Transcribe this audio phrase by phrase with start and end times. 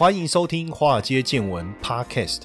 [0.00, 2.44] 欢迎收听《华尔街见闻》Podcast。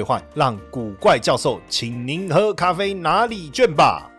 [0.33, 4.10] 让古怪教授请您喝咖啡拿礼券吧。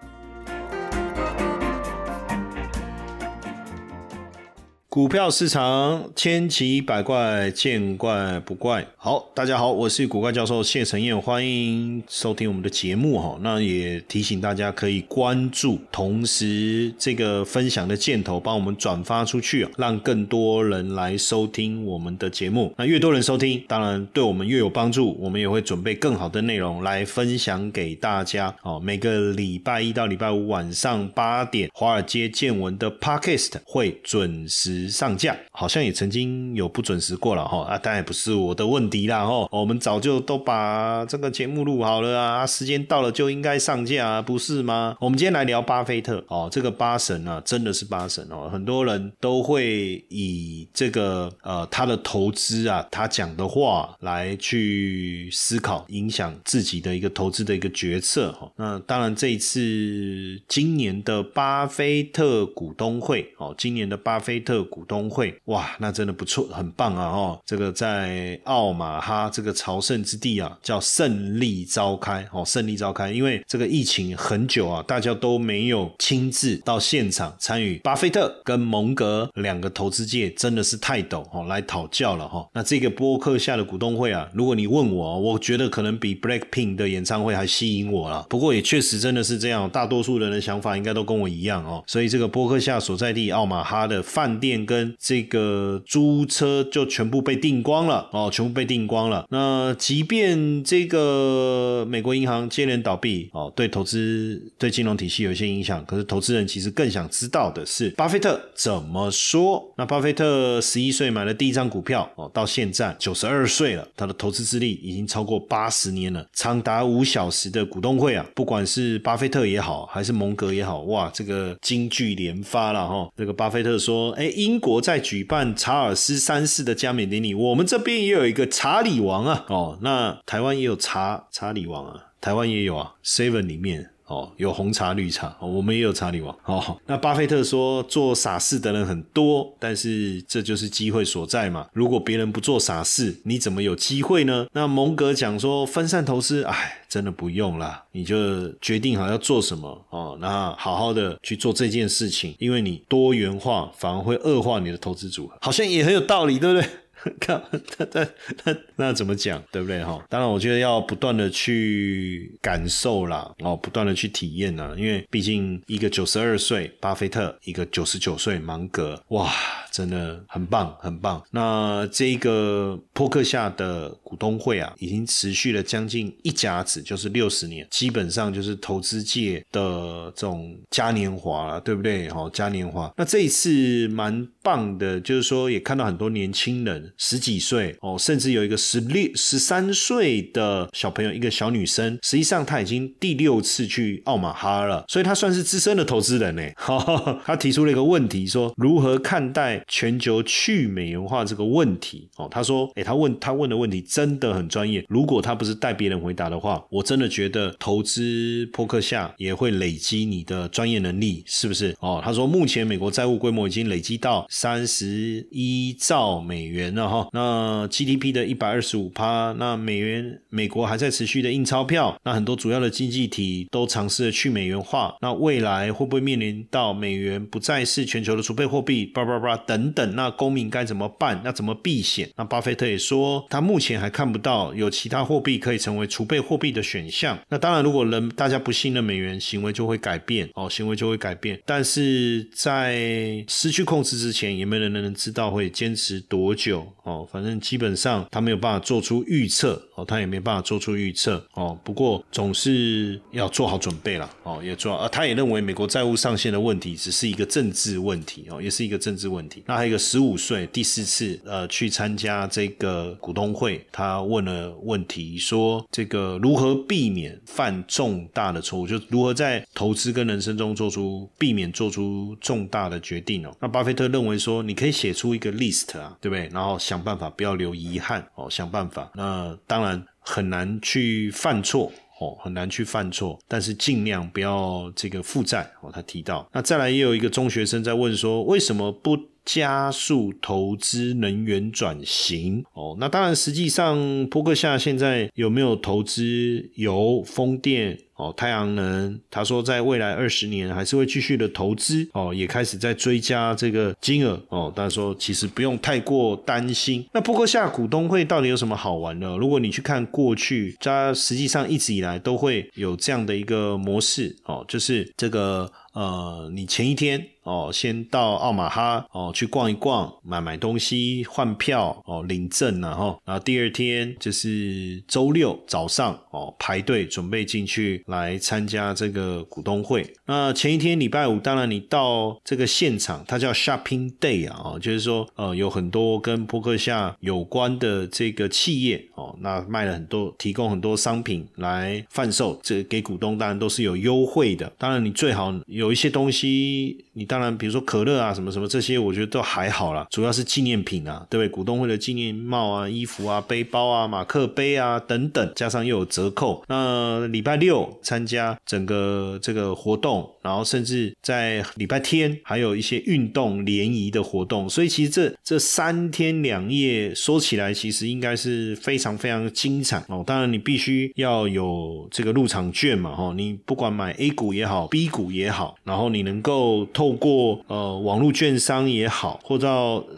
[4.92, 8.86] 股票市场千奇百怪，见怪不怪。
[8.98, 13.38] 好，大家好，我是古怪教授谢承彦，欢迎收听我们的节目哈。
[13.40, 22.74] 那也提醒大家可以关注，同时这个分享的箭头帮我们转发出去，让更多人来收听我们的节目。
[22.76, 25.16] 那越多人收听，当然对我们越有帮助。
[25.18, 28.54] 我们也会准备更好的内容来分享给大家。
[28.62, 34.81] 哦，每个礼拜一到礼拜五晚上八点，华尔街见闻的 Podcast 会准时。
[34.88, 44.96] 上架好像也曾经有不准时过了哈啊，当然不是我的问题啦哈，我们早就都把这个节目录好了啊，时间到了就应该上架，不是吗？
[45.00, 58.50] 我们今天来聊巴菲特哦，这个八神啊，真的是八神哦，很多人都会以这个呃他的投资啊，他讲的话来去思考，影响自己的一个投资的一个决策哈。
[58.56, 64.62] 那当然这一次今年的巴菲特股东会哦，今年的巴菲特。
[64.72, 67.04] 股东会哇，那真的不错，很棒啊！
[67.04, 73.12] 哦，这个在奥马哈这个朝圣之地啊，叫胜利召开哦，胜利召开。
[73.12, 77.76] 因为这个疫情很久啊，大家都没有亲自到现场参与。
[77.80, 82.48] 巴菲特跟蒙格两个投资界真的是泰斗哦，来讨教了哈。
[82.54, 88.24] 那这个播客下的股东会啊，如果你问我，我觉得可能比 Blackpink 的演唱会还吸引我了。
[88.30, 91.84] 不过也确实真的是这样，大多数人的想法应该都跟我一样哦。
[91.86, 94.61] 所以这个播客下所在地奥马哈的饭店。
[94.64, 99.26] 跟这个租车就全部被订光了哦，全部被订光了。
[99.30, 109.72] 那即便这个美国银行接连倒闭哦，对投资对金融体系有一些影响，可是投资人其实更想知道的是巴菲特怎么说。
[109.76, 123.08] 那巴菲特十一岁买了第一张股票哦，到现在九十二岁了，他的投资资历已经超过八十年了，长达五小时的股东会啊，不管是巴菲特也好，还是蒙格也好，哇，这个金句连发了哈。
[123.16, 133.91] 这个巴菲特说，哎，英国在举办查尔斯三世的加冕典礼，我们这边也有一个查理王啊，哦，那台湾也有查查理王啊，台湾也有啊，seven 里面。
[134.12, 136.36] 哦，有红茶、绿茶，我们也有查理王。
[136.44, 141.66] 哦，那巴菲特说做傻事的人很多，但是这就是机会所在嘛。
[141.72, 144.46] 如果别人不做傻事，你怎么有机会呢？
[144.52, 156.68] 那蒙格讲说分散投资，哎，真的不用啦，你就决定好要做什么哦，那好好的去做这件事情，因为你多元化反而会恶化你的投资组合，好像也很有道理，对不对？
[157.20, 157.42] 看，
[157.78, 158.08] 那那
[158.44, 160.04] 那那怎么讲，对不对哈？
[160.08, 169.30] 当然，我觉得要不断的去感受啦，哦，不断的去体验呐，因为毕竟一个九十二岁巴菲特，一个九十九岁芒格，哇，
[169.72, 171.22] 真的很棒，很棒。
[171.30, 182.08] 那这个扑克下的股东会啊，已经持续了将近一甲子，就是六十年，基本上就是投资界的这种嘉年华了，对不对？
[182.10, 182.92] 哈，嘉年华。
[182.96, 186.92] 那这一次蛮棒的，就是说也看到很多年轻人。
[186.98, 196.42] 十几岁哦，甚至有一个十六、十三岁的小朋友，一个小女生，实际上她已经第六次去奥马哈了，所以她算是资深的投资人呢。
[197.24, 202.08] 她提出了一个问题，说如何看待全球去美元化这个问题？
[202.16, 204.84] 哦，他说，哎，他问他问的问题真的很专业。
[204.88, 211.74] 如果他不是带别人回答的话，我真的觉得投资扑克下也会累积你的专业能力，是不是？
[211.80, 216.88] 哦，他说目前美国债务规模已经累积到三十一兆美元了。
[216.88, 228.86] 哈，那 GDP 的一百二十五趴，那美元美国还在持续的印钞票，那很多主要的经济体都尝试了去美元化，那未来会不会面临到美元不再是全球的储备货币？
[228.86, 231.20] 叭叭叭等等，那公民该怎么办？
[231.22, 232.08] 那怎么避险？
[232.16, 237.18] 那巴菲特也说，他目前还看不到有其他货币可以成为储备货币的选项。
[237.28, 241.38] 那当然，如果人大家不信任美元，行为就会改变哦，行为就会改变。
[241.44, 246.66] 但是在失去控制之前，也没人能知道会坚持多久。
[246.84, 251.56] 哦，反正基本上他没有办法做出预测哦，他也没办法做出预测哦。
[251.62, 254.88] 不过总是要做好准备了哦，也做啊。
[254.88, 259.41] 他也认为美国债务上限的问题只是一个政治问题哦，也是一个政治问题。
[259.46, 273.36] 那还有一个十五岁第四次呃去参加这个股东会，他问了问题说这个如何避免犯重大的错误，就如何在投资跟人生中做出避免做出重大的决定哦。
[273.40, 276.28] 那巴菲特认为说你可以写出一个 list 啊，对不对？
[276.32, 278.90] 然后想办法不要留遗憾哦，想办法。
[278.94, 285.70] 那当然很难去犯错哦，很难去犯错，但是尽量不要这个负债哦。
[285.72, 288.98] 他提到，那再来也有一个中学生在问说，为什么不？
[289.24, 298.98] 加速投资能源转型哦，那当然，实际上，波克夏现在有没有投资油、风电哦、太阳能？
[299.08, 304.52] 他说，在未来二十年还是会继续的投资哦，也开始在追加这个金额哦。
[304.54, 306.84] 但是说，其实不用太过担心。
[306.92, 309.16] 那波克夏股东会到底有什么好玩的？
[309.18, 315.50] 如果你去看过去，它实际上一直以来都会有这样的一个模式哦，就是这个。
[315.72, 329.86] 呃，你前一天哦，先到奥马哈哦去逛一逛，买买东西，换票哦，领证然后，然后第二天就是周六早上哦，排队准备进去来参加这个股东会。
[330.06, 344.52] 那前一天礼拜五，当然你到这个现场，它叫 Shopping Day 啊，哦，就是说呃，有很多跟扑克夏有关的这个企业哦，那卖了很多，提供很多商品来贩售，这给股东当然都是有优惠的。
[344.58, 351.28] 当然你最好有有一些东西，你当然比如说可乐啊，什么什么这些，我觉得都还好啦，主要是纪念品啊，对不对？
[351.28, 356.42] 股东会的纪念帽啊、衣服啊、背包啊、马克杯啊等等，加上又有折扣。
[356.48, 370.02] 那礼拜六参加整个这个活动，然后甚至在礼拜天还有一些运动联谊的活动，所以其实这这三天两夜说起来，其实应该是非常非常精彩哦。
[370.04, 375.51] 当然你必须要有这个入场券嘛，哈，你不管买 A 股也好，B 股也好。
[375.64, 379.48] 然后你能够透过呃网络券商也好，或者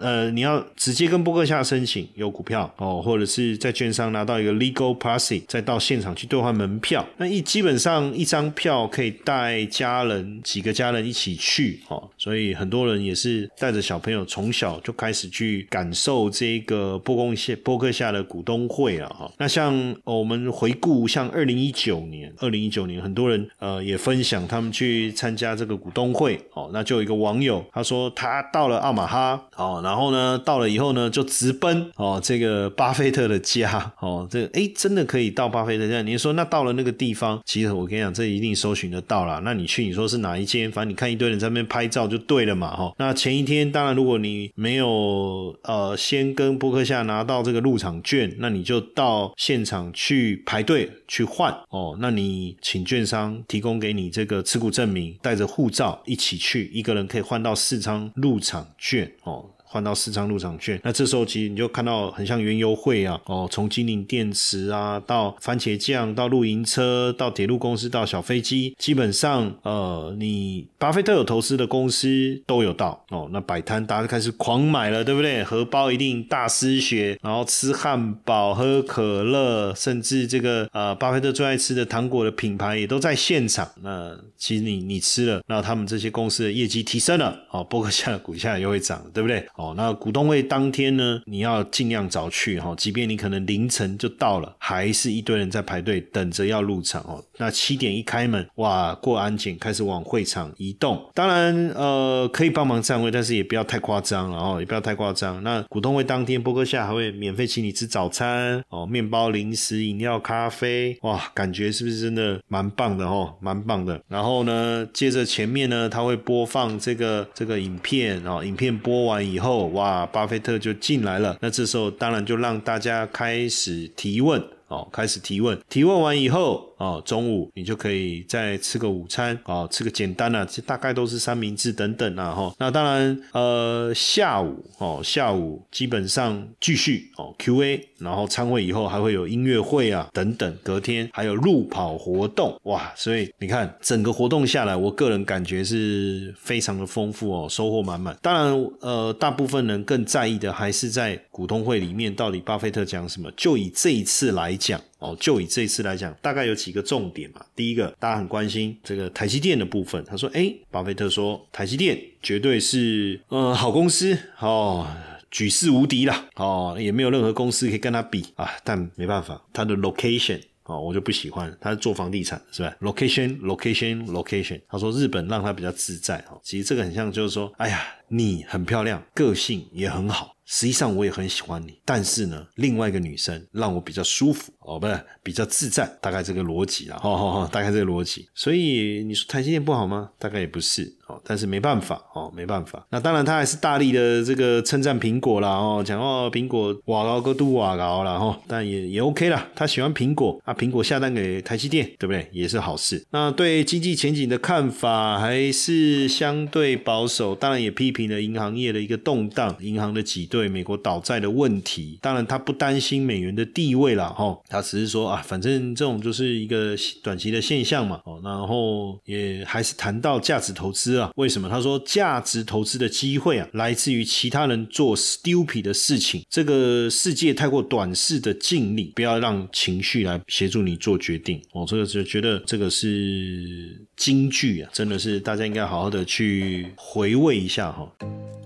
[0.01, 7.07] 呃你要直接跟波克夏申请有股票哦，或者是在券商拿到一个 legal pass，再到现场去兑换门票。
[7.17, 19.33] 那一基本上一张票可以带家人几个家人一起去哦，所以很多人也是带着小朋友从小就开始去感受这个波公线波克夏的股东会啊哈。
[19.39, 25.44] 那像我们回顾像二零一九年，二零一九年很多人呃也分享他们去参加。
[25.45, 36.01] 加这个股东会哦，那就有一个网友他说他到了奥马哈哦，然后呢到了以后呢就直奔哦这个巴菲特的家哦，这哎真的可以到巴菲特家？
[36.03, 39.41] 你说那到了那个地方，其实我跟你讲，这一定搜寻得到了。
[39.45, 40.71] 那你去你说是哪一间？
[40.73, 42.93] 反正你看一堆人在那边拍照就对了嘛哈。
[42.99, 51.97] 那前一天当然如果你没有呃先跟波克夏拿到这个入场券，那你就到现场去排队去换哦。
[52.01, 55.45] 那你请券商提供给你这个持股证明，带带着。
[55.55, 59.54] 护照一起去，一个人可以换到四张入场券哦。
[59.75, 73.29] 换到四张入场券，那这时候其实你就看到很像原油会啊，哦，从精灵电池啊，到番茄酱，到露营车，到铁路公司，到小飞机，基本上呃，你巴菲特有投资的公司都有到哦。
[73.33, 75.43] 那摆摊大家开始狂买了，对不对？
[75.43, 83.69] 荷包一定大失血，然后吃汉堡、喝可乐，甚至这个呃，巴菲特最爱吃的糖果的品牌也都在现场。
[83.83, 89.45] 那其实你你吃了，那他们这些公司的业绩提升了，哦，波克夏的股价又会涨，对不对？
[89.57, 97.23] 哦，哦那股东会当天呢，你要尽量早去哈，即便你可能凌晨就到了，还是一堆人在排队等着要入场哦。
[97.39, 101.03] 那七点一开门，哇，过安检开始往会场移动。
[101.15, 105.43] 当然，呃，可以帮忙占位，但是也不要太夸张了哦，也不要太夸张。
[105.43, 114.01] 那股东会当天，波哥夏还会免费请你吃早餐哦，面包、零食、饮料、咖啡，哇，感觉是不是真的蛮棒的哦，蛮棒的。
[114.09, 119.54] 然后呢，接着前面呢，他会播放这个这个影片哦，影片播完以后。
[119.69, 121.37] 哇，巴菲特就进来了。
[121.41, 125.59] 那这时候当然就让大家开始提问哦，开始提问。
[125.69, 126.74] 提问完以后。
[126.77, 132.55] 哦，中午你就可以再吃个午餐，哦，吃个简单的，其实大概都是三明治等等啊，哈。
[132.59, 148.17] 那当然，呃，下午哦，下午基本上继续哦，Q&A，然后参会以后还会有音乐会啊等等，隔天还有路跑活动，哇，所以你看整个活动下来，我个人感觉是非常的丰富哦，收获满满。
[148.21, 153.31] 当然，呃，大部分人更在意的还是在股东会里面到底巴菲特讲什么。
[153.37, 154.81] 就以这一次来讲。
[155.05, 157.45] 哦，就以这一次来讲，大概有几个重点嘛。
[157.55, 160.03] 第一个，大家很关心这个台积电的部分。
[160.05, 164.87] 他说：“哎，巴菲特说台积电绝对是呃好公司哦。”
[165.31, 168.49] 举世无敌了哦，也没有任何公司可以跟他比啊。
[168.63, 171.53] 但没办法，他的 location 哦，我就不喜欢。
[171.61, 174.61] 他是做房地产是吧？location location location。
[174.69, 176.41] 他说日本让他比较自在哦。
[176.45, 180.34] 其实这个很像就是说，哎呀，你很漂亮，个性也很好。
[180.47, 188.29] 实际上我也很喜欢你，但是呢，另外一个女生让我比较舒服哦，不是比较自在，大概这个逻辑啊，哈哈，大概这个逻辑。
[188.35, 190.11] 所以你说台积电不好吗？
[190.19, 192.87] 大概也不是哦，但是没办法哦，没办法。
[192.91, 199.49] 那当然他还是大力的这个称赞苹果啦哦，讲哦苹果瓦高个度瓦高了哈，但也也 OK 啦。
[199.55, 202.29] 他喜欢苹果啊，苹果下单给台积电，对不对？
[202.33, 203.03] 也是好事。
[203.11, 210.29] 那对经济前景的看法还是相对保守，当然也批评了银行业的一个动荡，银行的挤。
[210.35, 216.75] 对美国倒债的问题，当然他不担心美元的地位了哈，他只是说啊，反正这种就是一个
[217.05, 221.49] 短期的现象嘛哦，然后也还是谈到价值投资啊，为什么？
[221.49, 231.41] 他说价值投资的机会啊，来自于其他人做 stupid 的事情，这个世界太过短视的尽力，不要让情绪来协助你做决定。
[231.53, 237.89] 哦，这个就觉得这个是金句啊，真的是大家应该好好的去回味一下哈。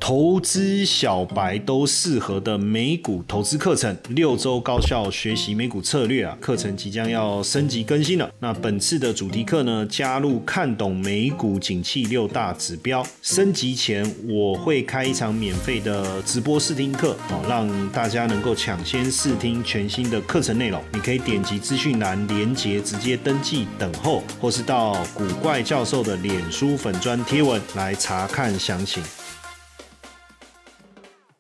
[0.01, 6.39] 投资小白都适合的美股投资课程，六周高效学习美股策略啊！
[6.41, 8.31] 课程即将要升级更新了。
[8.39, 13.05] 那本次的主题课呢，加入看懂美股景气六大指标。
[13.21, 20.83] 升级前我会开一场免费的直播试听课哦，让大家能够抢先试听全新的课程内容。
[20.93, 29.03] 你可以点击资讯栏连接直接登记等候，或是到股怪教授的脸书粉砖贴文来查看详情。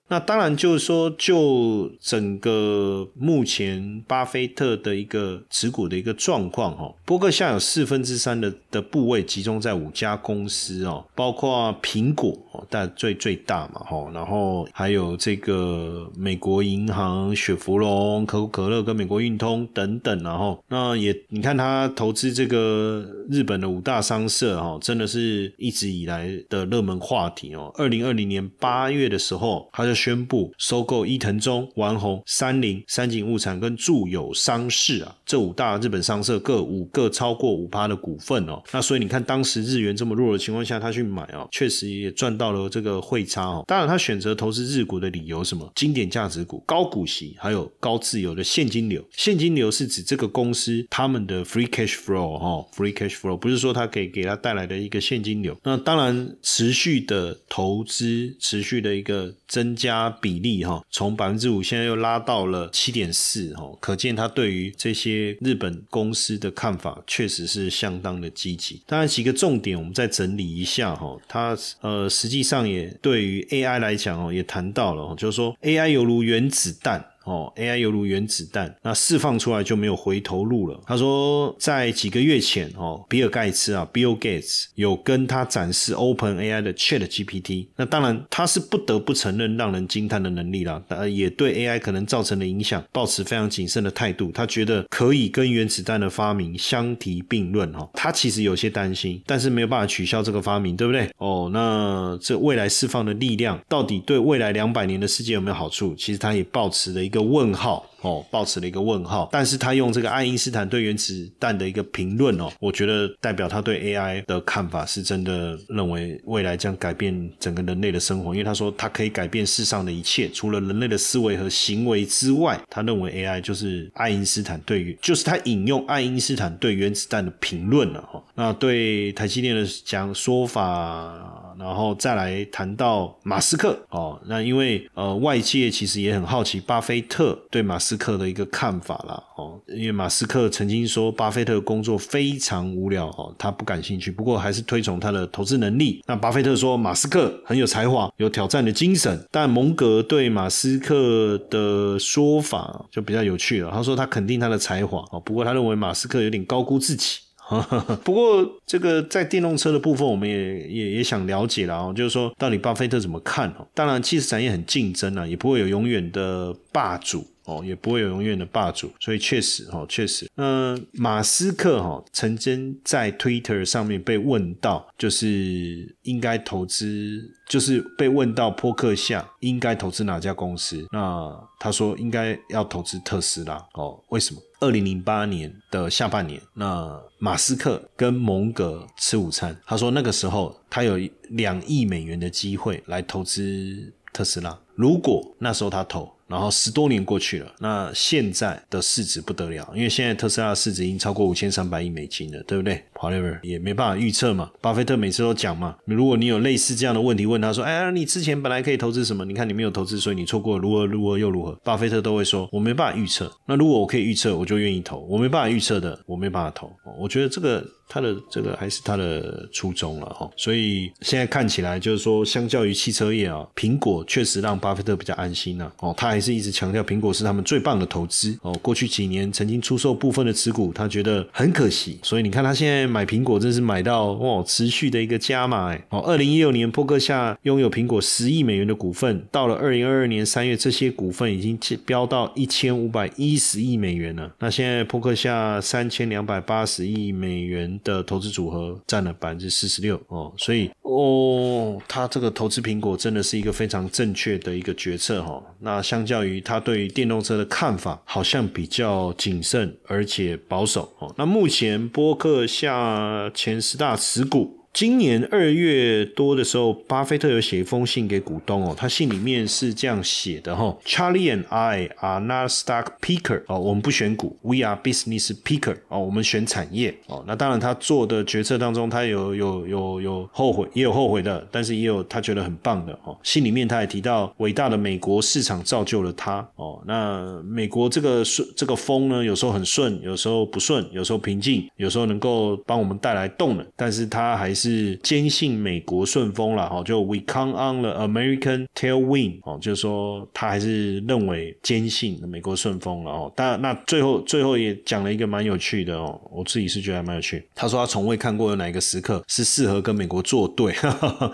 [0.09, 27.71] 那当然就是说，就整个目前巴菲特的一个持股的一个状况哈，伯克夏有四分之三的的部位集中在五家公司哦，包括苹果哦，但最最大嘛哈，然后还有这个美国银行、雪佛龙、可口可乐跟美国运通等等，然后那也你看他投资这个日本的五大商社哈，真的是一直以来的热门话题哦。
[27.77, 38.63] 二零二零年八月的时候，他就宣布收购伊藤忠、丸红、三菱、三井物产跟住友商事啊，这五大日本商社各五个超过五趴的股份哦。
[38.73, 43.65] 那所以你看，当时日元这么弱的情况下，他去买哦，确实也赚到了这个汇差哦。
[43.67, 45.69] 当然，他选择投资日股的理由什么？
[45.75, 49.05] 经典价值股、高股息，还有高自由的现金流。
[49.11, 55.59] 现金流是指这个公司他们的 free cash flow 哈，free cash flow 不是说它可以给他带来的一个现金流。
[55.65, 59.88] 那当然，持续的投资，持续的一个增加。
[59.89, 68.83] 加比例哈，从百分之五现在又拉到了七点四哈，可见他对于这些日本公司的看法确实是相当的积极。
[68.87, 77.05] 当然几个重点我们再整理一下哈，他呃实际上也对于 AI 来讲哦，也谈到了，就是说 AI 犹如原子弹。
[77.29, 80.81] 哦，AI 犹如原子弹，那释放出来就没有回头路了。
[80.87, 87.67] 他说，在几个月前，哦，比尔盖茨啊，Bill Gates 有跟他展示 Open AI 的 Chat GPT。
[87.77, 94.33] 那当然，他是不得不承认让人惊叹的能力啦，呃，也对 AI 可能造成的影响保持非常谨慎的态度。
[94.33, 97.71] 他觉得可以跟原子弹的发明相提并论。
[97.75, 101.11] 哈，他其实有些担心，但是没有办法取消这个发明，对不对？
[101.19, 105.95] 哦，那这未来释放的力量到底对未来两百年的世界有没有好处？
[105.95, 107.18] 其实他也保持了一个。
[107.23, 128.23] 问号哦，抱持了一个问号，但是他用这个爱因斯坦对原子弹的一个评论哦，我觉得代表他对 AI 的看法是真的认为未来将改变整个人类的生活，因为他说他可以改变世上的一切，除了人类的思维和行为之外，他认为 AI 就是爱因斯坦对于，就是他引用爱因斯坦对原子弹的评论了哈。
[128.35, 131.48] 那对台积电的讲说法。
[131.59, 146.03] 然后再来谈到马斯克哦，那因为呃外界其实也很好奇巴菲特对马斯克的一个看法啦哦，因为马斯克曾经说巴菲特工作非常无聊哦，他不感兴趣，不过还是推崇他的投资能力。
[146.07, 157.19] 那巴菲特说马斯克很有才华，有挑战的精神，但蒙格对马斯克的说法就比较有趣了，他说他肯定他的才华哦，不过他认为马斯克有点高估自己。
[158.05, 163.67] 不过，这个在电动车的部分，我们也也也想了解了哦，就是说，到底巴菲特怎么看哦？
[163.75, 180.87] 当然，汽车产业很竞争啊，也不会有永远的霸主哦，也不会有永远的霸主，所以确实哈，确实，嗯，马斯克哈曾经在 Twitter 上面被问到，就是应该投资，就是被问到扑克下应该投资哪家公司？
[180.93, 184.41] 那他说应该要投资特斯拉哦，为什么？
[184.61, 189.57] 二零零八年的下半年，那马斯克跟蒙格吃午餐。
[189.67, 190.99] 他说那个时候他有
[191.31, 193.93] 两亿美元的机会来投资。
[194.11, 194.59] 特斯拉。
[194.75, 196.11] 如果那时候他投。
[196.29, 204.51] 然后十多年过去了，那现在的市值不得了，因为现在特斯拉的市值已经超过五千三百亿美金了，对不对？However，也没办法预测嘛。
[204.61, 209.25] 巴菲特每次都讲嘛，如果你有类似这样的问题问他说：“哎，你之前本来可以投资什么？
[209.25, 213.33] 你看你没有投资，所以你错过如何如何又如何？”巴菲特都会说：“我没办法预测。
[213.47, 216.71] 那如果我可以预测，我就愿意投；我没办法预测的，我没办法投。
[216.99, 225.73] 我觉得这个。”他的这个还是他的初衷了哈，所以现在看起来就是说，相较于汽车业啊，苹果确实让巴菲特比较安心了。
[225.81, 228.53] 哦，他还是一直强调苹果是他们最棒的投资哦。
[228.61, 235.87] 过去几年曾经出售部分的持股，他觉得很可惜，所以你看他现在买苹果真是买到哦，持续的一个加码哎。
[235.89, 244.31] 哦，二零一六年波克夏拥有苹果十亿美元的股份，到了二零二二年三月，这些股份已经飙到一千五百一十亿美元了。
[244.39, 247.78] 那现在波克夏三千两百八十亿美元。
[247.83, 255.43] 的投资组合占了百分之四十六哦，所以哦，他这个投资苹果真的是一个非常正确的一个决策哈。
[255.61, 261.15] 那相较于他对于电动车的看法，好像比较谨慎而且保守哦。
[261.17, 264.58] 那目前波克下前十大持股。
[264.73, 277.25] 今年二月多的时候，巴菲特有写一封信给股东哦，他信里面是这样写的哈：Charlie and I are not stock picker 哦，我们不选股，We are business picker 哦，我们选产业哦。
[277.27, 283.19] 那当然，他做的决策当中，他有有有有后悔，也有后悔的，但是也有他觉得很棒的哦。
[283.25, 286.81] 信里面他也提到，伟大的美国市场造就了他哦。
[286.87, 294.99] 那美国这个顺这个风呢，有时候很顺，有时候不顺，有时候平静，有时候能够帮我们带来动能，但是他还是。
[295.03, 303.33] 坚信美国顺风了哈，就 We count on the American tailwind 哦，就是说他还是认为坚信美国顺风了哦。
[303.35, 307.47] 但那最后最后也讲了一个蛮有趣的哦，我自己是觉得还蛮有趣。
[307.55, 310.75] 他说他从未看过有哪一个时刻是适合跟美国作对。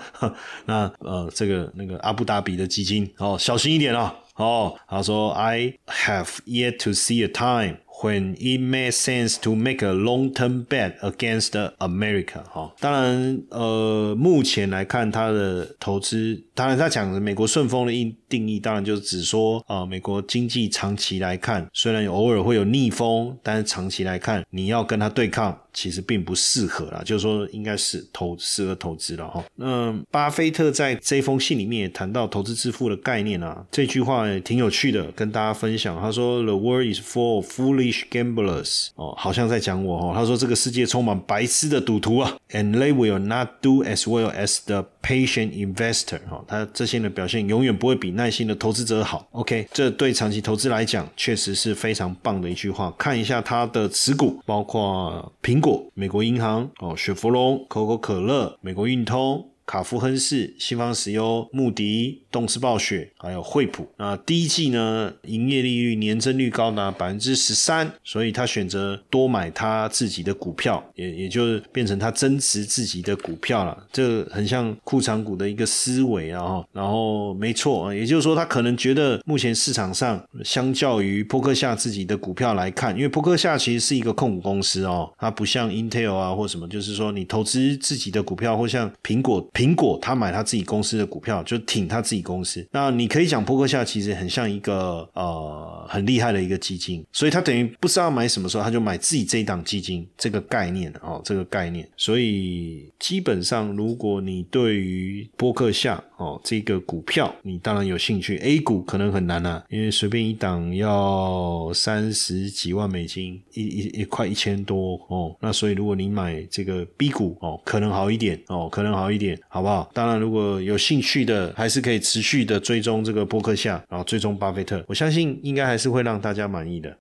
[0.67, 4.13] 那呃，这个那个阿布达比的基金哦，小心一点哦。
[4.37, 7.79] 哦，他说 I have yet to see a time。
[8.05, 25.59] When it makes sense to make a long-term bet against America，哈，当然，呃，目前来看，他的投资，当然他讲的美国顺风的定定义，当然就是指说，啊，美国经济长期来看，虽然偶尔会有逆风，但是长期来看，你要跟他对抗。
[25.75, 29.45] 其实并不适合啦，就是说应该是投适合投资了哈。
[29.57, 36.01] 那巴菲特在这封信里面也谈到投资致富的概念啊，这句话也挺有趣的，跟大家分享。
[36.01, 40.13] 他说：“The world is full of foolish gamblers。”哦，好像在讲我哦。
[40.15, 46.21] 他说这个世界充满白痴的赌徒啊，and they will not do as well as the patient investor。
[46.31, 49.27] 哈，他这些的表现永远不会比耐心的投资者好。
[49.33, 52.95] OK，这对长期投资来讲确实是非常棒的一句话。
[52.97, 55.65] 看一下他的持股，包括苹。
[55.65, 62.21] 果、美国银行、哦，雪佛龙、可口可乐、美国运通、卡夫亨氏、西方石油、穆迪。
[62.35, 73.87] 动视暴雪还有惠普，那第一季呢，营业利率年增率高达百分之十三，所以他选择多买他自己的股票，也也就是变成他增持自己的股票了。
[73.93, 92.25] 这很像库藏股的一个思维啊，然后没错，也就是说他可能觉得目前市场上相较于波克夏自己的股票来看，因为波克夏其实是一个控股公司哦，它不像 Intel 啊或什么，就是说你投资自己的股票，或像苹果，苹果他买他自己公司的股票，就挺他自己。
[92.25, 101.87] 公司，那你可以讲，波克夏其实很像一个呃很厉害的一个基金，所以他等于不知道买什么时候，他就买自己这一档基金这个概念哦，这个概念。
[101.99, 115.35] 所以基本上，如果你对于波克夏哦这个股票，你当然有兴趣，A 股可能很难啊，因为随便一档要三十几万美金，一一一块一千多哦。
[115.41, 119.91] 那所以如果你买这个 B 股哦，可能好一点哦，可能好一点，好不好？
[119.93, 122.05] 当然，如果有兴趣的，还是可以。
[122.05, 126.95] 持续的追踪这个波克夏，然后追踪巴菲特，我相信应该还是会让大家满意的。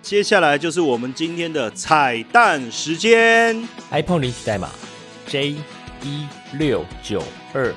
[0.00, 4.70] 接下来就是我们今天的彩蛋时间，iPhone 领取代码
[5.26, 5.56] J
[6.02, 6.26] 一
[6.58, 7.74] 六九二